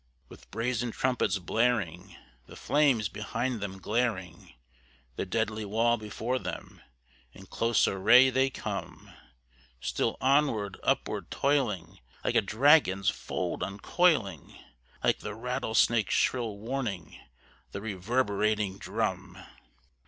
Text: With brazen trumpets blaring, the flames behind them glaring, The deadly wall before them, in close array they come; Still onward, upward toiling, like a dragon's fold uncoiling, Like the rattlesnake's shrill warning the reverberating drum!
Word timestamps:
With 0.29 0.49
brazen 0.49 0.89
trumpets 0.89 1.37
blaring, 1.37 2.15
the 2.47 2.55
flames 2.55 3.07
behind 3.07 3.61
them 3.61 3.77
glaring, 3.77 4.55
The 5.15 5.27
deadly 5.27 5.63
wall 5.63 5.95
before 5.95 6.39
them, 6.39 6.81
in 7.33 7.45
close 7.45 7.87
array 7.87 8.31
they 8.31 8.49
come; 8.49 9.11
Still 9.79 10.17
onward, 10.19 10.79
upward 10.81 11.29
toiling, 11.29 11.99
like 12.23 12.33
a 12.33 12.41
dragon's 12.41 13.11
fold 13.11 13.61
uncoiling, 13.61 14.57
Like 15.03 15.19
the 15.19 15.35
rattlesnake's 15.35 16.15
shrill 16.15 16.57
warning 16.57 17.19
the 17.71 17.79
reverberating 17.79 18.79
drum! 18.79 19.37